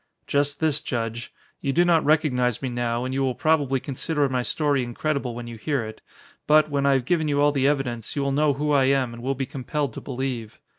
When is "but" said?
6.47-6.71